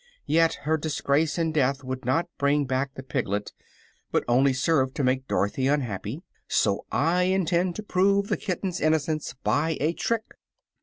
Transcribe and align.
Yet 0.25 0.55
her 0.63 0.77
disgrace 0.77 1.37
and 1.37 1.53
death 1.53 1.83
would 1.83 2.05
not 2.05 2.27
bring 2.39 2.65
back 2.65 2.95
the 2.95 3.03
piglet, 3.03 3.53
but 4.11 4.23
only 4.27 4.51
serve 4.51 4.95
to 4.95 5.03
make 5.03 5.27
Dorothy 5.27 5.67
unhappy. 5.67 6.23
So 6.47 6.87
I 6.91 7.25
intend 7.25 7.75
to 7.75 7.83
prove 7.83 8.27
the 8.27 8.35
kitten's 8.37 8.81
innocence 8.81 9.35
by 9.43 9.77
a 9.79 9.93
trick." 9.93 10.23